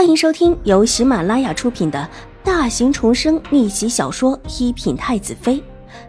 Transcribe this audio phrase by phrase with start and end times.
[0.00, 2.08] 欢迎收听由喜马拉雅出品的
[2.42, 5.56] 大型重生逆袭小说《一品太子妃》，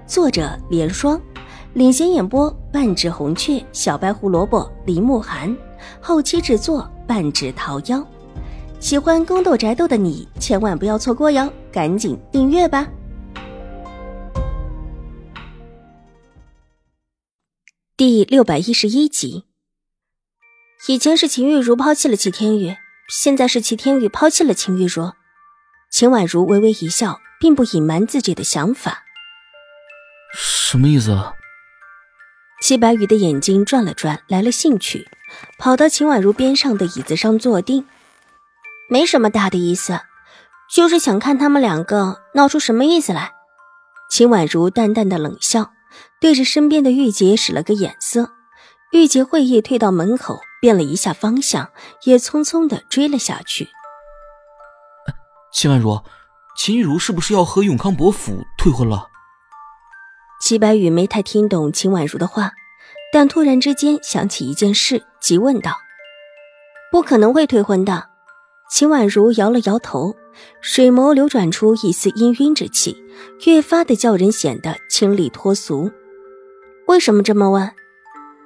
[0.07, 1.21] 作者：莲霜，
[1.73, 5.54] 领衔演播：半指红雀、小白胡萝卜、林慕寒，
[5.99, 8.02] 后期制作：半指桃夭。
[8.80, 12.88] 喜欢宫斗宅斗的你千万不要错过哟，赶紧订阅吧！
[17.98, 19.44] 第六百一十一集，
[20.88, 22.78] 以前是秦玉茹抛弃了齐天宇。
[23.14, 25.12] 现在是齐天宇抛弃了秦玉茹，
[25.91, 29.04] 秦婉如微微一笑，并不隐瞒自己的想法。
[30.34, 31.34] 什么意思？
[32.62, 35.09] 齐白羽的眼睛转了转，来了兴趣，
[35.58, 37.85] 跑到秦婉如边上的椅子上坐定。
[38.90, 39.99] 没什么大的意思，
[40.73, 43.34] 就是想看他们两个闹出什么意思来。
[44.09, 45.73] 秦婉如淡淡的冷笑，
[46.21, 48.32] 对着身边的玉洁使了个眼色。
[48.93, 50.40] 玉洁会意退到门口。
[50.61, 51.71] 变了一下方向，
[52.03, 53.67] 也匆匆的追了下去。
[55.51, 56.01] 秦婉如，
[56.55, 59.07] 秦玉茹是不是要和永康伯府退婚了？
[60.40, 62.51] 齐白羽没太听懂秦婉如的话，
[63.12, 65.78] 但突然之间想起一件事，急问道
[66.91, 68.09] ：“不可能会退婚的。”
[68.72, 70.16] 秦婉如摇了摇头，
[70.62, 73.03] 水眸流转出一丝氤氲之气，
[73.46, 75.91] 越发的叫人显得清丽脱俗。
[76.88, 77.69] 为什么这么问？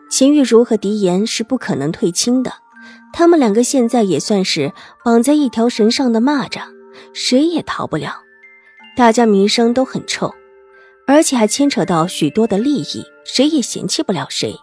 [0.10, 2.54] 秦玉茹和狄言是不可能退亲的，
[3.12, 6.64] 他们两个现在也算是绑在一条绳上的蚂蚱，
[7.14, 8.22] 谁也逃不了。
[8.96, 10.34] 大家名声都很臭，
[11.06, 14.56] 而且还牵扯到许多的利益，谁也嫌弃不了谁，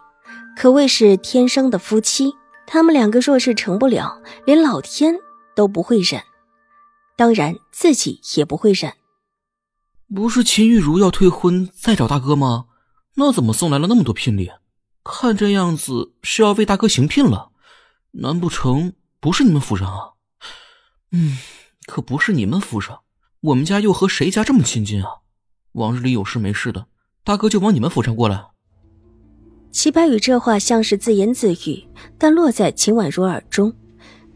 [0.57, 2.33] 可谓是天生的夫妻。
[2.65, 5.15] 他们两个若是成不了，连老天
[5.55, 6.23] 都不会忍，
[7.15, 8.93] 当然自己也不会忍。
[10.15, 12.65] 不是秦玉茹要退婚再找大哥吗？
[13.15, 14.49] 那怎么送来了那么多聘礼？
[15.03, 17.51] 看这样子是要为大哥行聘了，
[18.11, 20.13] 难不成不是你们府上啊？
[21.11, 21.37] 嗯，
[21.85, 23.01] 可不是你们府上，
[23.41, 25.09] 我们家又和谁家这么亲近啊？
[25.73, 26.87] 往日里有事没事的，
[27.23, 28.45] 大哥就往你们府上过来。
[29.71, 31.83] 齐白羽这话像是自言自语，
[32.17, 33.73] 但落在秦婉如耳中，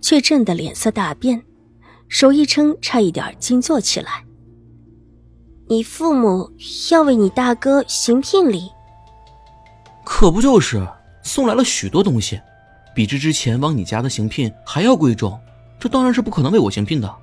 [0.02, 1.42] 却震得脸色大变，
[2.10, 4.26] 手一撑，差一点惊坐起来。
[5.70, 6.52] 你父母
[6.92, 8.70] 要为你大哥行聘礼？
[10.10, 10.88] 可不就是
[11.22, 12.40] 送来了许多东西，
[12.96, 15.38] 比之之前往你家的行聘还要贵重，
[15.78, 17.14] 这当然是不可能为我行聘的。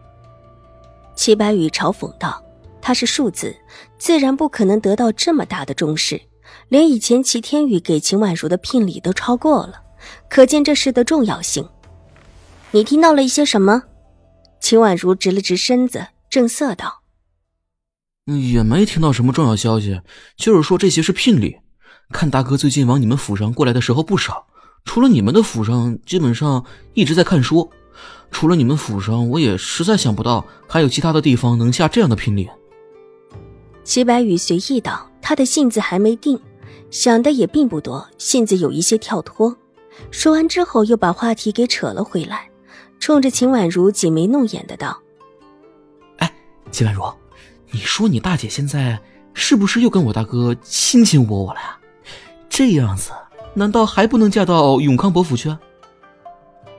[1.16, 2.44] 齐白羽嘲讽道
[2.82, 3.56] ：“他是庶子，
[3.98, 6.20] 自然不可能得到这么大的重视，
[6.68, 9.82] 连以前齐天宇给秦婉如的聘礼都超过了，
[10.28, 11.66] 可见这事的重要性。”
[12.70, 13.84] 你听到了一些什么？
[14.60, 17.02] 秦婉如直了直身子，正色道
[18.52, 20.02] ：“也没听到什么重要消息，
[20.36, 21.56] 就是说这些是聘礼。”
[22.14, 24.46] 看大哥最近往你们府上过来的时候不少，
[24.84, 26.64] 除了你们的府上，基本上
[26.94, 27.68] 一直在看书。
[28.30, 32.48] 除了你们府上，我也实在想不到还有其他的地方能下这样的聘礼。
[33.82, 36.38] 齐白羽随意道：“他的性子还没定，
[36.88, 39.56] 想的也并不多，性子有一些跳脱。”
[40.12, 42.48] 说完之后，又把话题给扯了回来，
[43.00, 44.96] 冲着秦婉如挤眉弄眼的道
[46.18, 46.32] ：“哎，
[46.70, 47.02] 秦婉如，
[47.72, 49.00] 你说你大姐现在
[49.32, 51.76] 是不是又跟我大哥卿卿我我了呀？”
[52.56, 53.10] 这样子，
[53.54, 55.52] 难道还不能嫁到永康伯府去？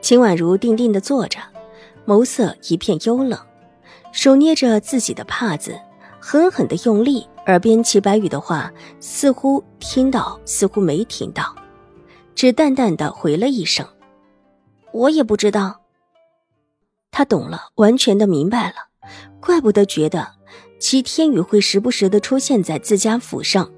[0.00, 1.38] 秦婉如定定的坐着，
[2.06, 3.38] 眸色一片幽冷，
[4.10, 5.78] 手捏着自己的帕子，
[6.18, 7.28] 狠狠的用力。
[7.46, 11.54] 耳边齐白羽的话，似乎听到，似乎没听到，
[12.34, 13.86] 只淡淡的回了一声
[14.94, 15.82] ：“我也不知道。”
[17.12, 18.76] 他懂了，完全的明白了，
[19.40, 20.26] 怪不得觉得
[20.80, 23.70] 齐天宇会时不时的出现在自家府上。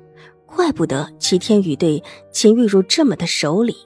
[0.54, 3.76] 怪不得齐天宇对秦玉茹这么的守礼，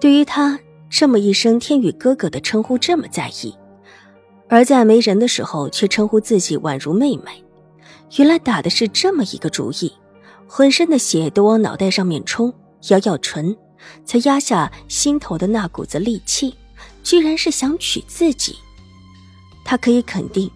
[0.00, 3.54] 对于他这么一声“天宇哥哥”的称呼这么在意，
[4.48, 7.42] 而在没人的时候却称呼自己宛如妹妹。
[8.16, 9.92] 原来打的是这么一个主意，
[10.46, 12.52] 浑身的血都往脑袋上面冲，
[12.88, 13.56] 咬咬唇，
[14.04, 16.54] 才压下心头的那股子戾气，
[17.02, 18.56] 居然是想娶自己。
[19.64, 20.50] 他可以肯定。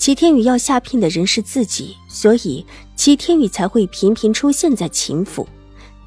[0.00, 2.64] 齐天宇要下聘的人是自己，所以
[2.96, 5.46] 齐天宇才会频频出现在秦府，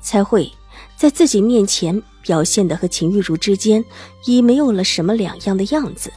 [0.01, 0.51] 才会
[0.97, 3.85] 在自己面前表现的和秦玉茹之间
[4.25, 6.11] 已没有了什么两样的样子，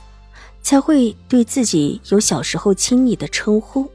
[0.63, 3.87] 才会对自己有小时候亲昵的称呼。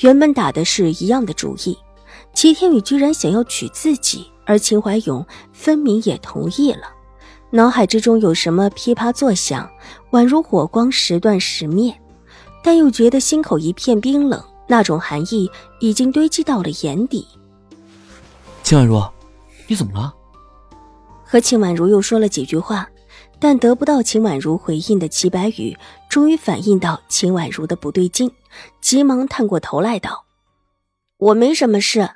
[0.00, 1.78] 原本打的是一样的主意，
[2.34, 6.82] 齐天宇居然想要娶自己，而秦怀勇分明也同意了，
[7.48, 9.66] 脑海之中有什么噼啪作响，
[10.10, 11.98] 宛如火光时断时灭。
[12.62, 17.26] 但又觉得心口一片冰冷，那种寒意已经堆积到了眼底。
[18.62, 19.02] 秦婉如，
[19.66, 20.14] 你怎么了？
[21.24, 22.88] 和秦婉如又说了几句话，
[23.38, 25.76] 但得不到秦婉如回应的齐白羽，
[26.08, 28.30] 终于反应到秦婉如的不对劲，
[28.80, 30.24] 急忙探过头来道
[31.18, 32.10] ：“我没什么事。”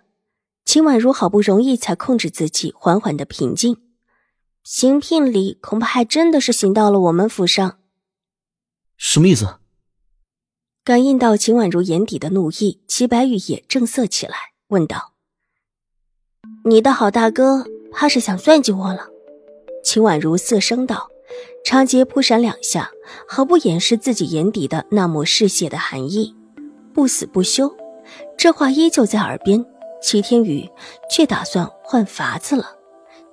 [0.67, 3.77] 秦婉如好不容易才控制自己，缓缓的平静。
[4.63, 7.79] 行聘礼恐怕还真的是行到了我们府上。
[8.97, 9.59] 什么意思？
[10.85, 14.35] 感应到秦婉如眼底的怒意，齐白羽也正色起来，
[14.69, 15.15] 问道
[16.67, 19.09] ：“你的好大哥，怕是想算计我了？”
[19.83, 21.09] 秦婉如色声道。
[21.65, 22.91] 长睫扑闪两下，
[23.27, 26.35] 毫不掩饰自己眼底的那抹嗜血的寒意。
[26.93, 27.75] 不死不休，
[28.37, 29.65] 这话依旧在耳边。
[30.03, 30.69] 齐天宇
[31.11, 32.77] 却打算换法子了。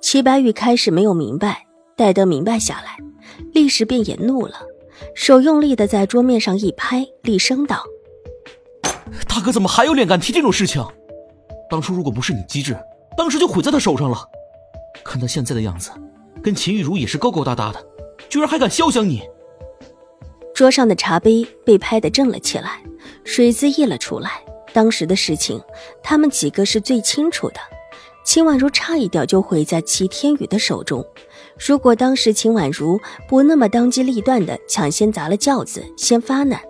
[0.00, 2.96] 齐白玉开始没有明白，待得明白下来，
[3.52, 4.62] 立时便也怒了，
[5.14, 7.84] 手用力的在桌面上一拍，厉声道
[9.28, 10.84] ：“大哥怎么还有脸敢提这种事情？
[11.68, 12.76] 当初如果不是你机智，
[13.16, 14.18] 当时就毁在他手上了。
[15.04, 15.90] 看他现在的样子，
[16.42, 17.86] 跟秦玉茹也是勾勾搭搭的。”
[18.28, 19.22] 居然还敢肖想你！
[20.54, 22.82] 桌上的茶杯被拍得震了起来，
[23.24, 24.42] 水渍溢了出来。
[24.72, 25.60] 当时的事情，
[26.02, 27.56] 他们几个是最清楚的。
[28.24, 31.04] 秦婉如差一点就毁在齐天宇的手中。
[31.58, 32.98] 如果当时秦婉如
[33.28, 36.60] 不那么当机立断的抢先砸了轿子，先发难，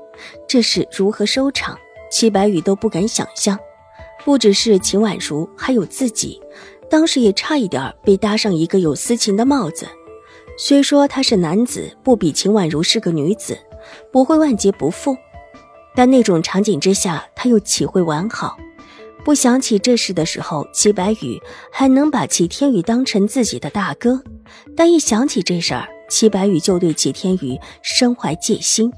[0.49, 1.79] 这事如何收场，
[2.11, 3.59] 齐白羽都不敢想象。
[4.25, 6.41] 不只是秦婉如，还有自己，
[6.89, 9.87] 当时也差一点被搭上一个有私情的帽子。
[10.59, 13.59] 虽说他是男子，不比秦婉如是个女子，
[14.13, 15.17] 不会万劫不复，
[15.97, 18.57] 但那种场景之下，他又岂会完好？
[19.25, 21.41] 不想起这事的时候，齐白羽
[21.71, 24.23] 还能把齐天宇当成自己的大哥，
[24.77, 28.93] 但一想起这事儿，齐白羽就对齐天宇身怀戒心。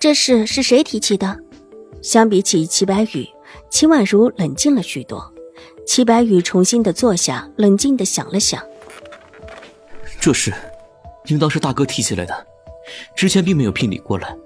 [0.00, 1.38] 这事是谁提起的？
[2.02, 3.28] 相比起齐白羽，
[3.70, 5.32] 秦婉如冷静了许多。
[5.86, 8.62] 齐白羽重新的坐下，冷静的想了想。
[10.20, 10.52] 这事，
[11.26, 12.46] 应当是大哥提起来的。
[13.16, 14.36] 之前并没有聘礼过来，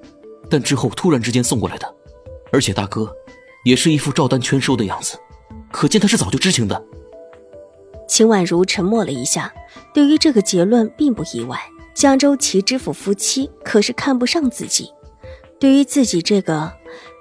[0.51, 1.95] 但之后突然之间送过来的。
[2.53, 3.11] 而且大哥，
[3.65, 5.19] 也是一副照单全收的样子，
[5.71, 6.85] 可见他是早就知情的。
[8.09, 9.53] 秦婉如沉默了一下，
[9.95, 11.59] 对于这个结论并不意外。
[11.95, 14.91] 江州齐知府夫妻可是看不上自己，
[15.59, 16.73] 对于自己这个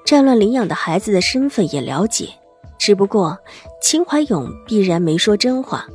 [0.05, 2.29] 战乱领养的孩子的身份也了解。
[2.79, 3.37] 只不过
[3.81, 5.85] 秦怀勇必然没说真话，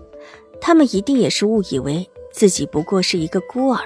[0.60, 2.08] 他们一定也是误以为。
[2.32, 3.80] 自己不过是一个孤儿，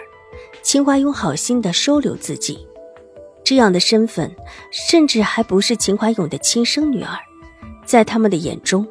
[0.61, 2.67] 秦怀勇好心的收留自己，
[3.51, 4.31] 这样的身份，
[4.71, 7.19] 甚至还不是秦怀勇的亲生女儿，
[7.85, 8.87] 在他们的眼中，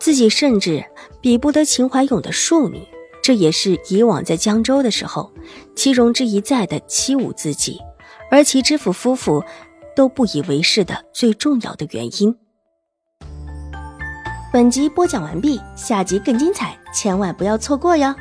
[0.00, 0.84] 自己甚至
[1.20, 2.84] 比不得秦怀勇的庶女，
[3.22, 5.32] 这也是以往在江州的时候，
[5.76, 7.78] 齐荣之一再的欺侮自己，
[8.32, 9.44] 而齐知府夫妇
[9.94, 12.36] 都不以为是的最重要的原因。
[14.52, 18.12] 本集播讲完毕，下集更精彩，千万不要错过哟。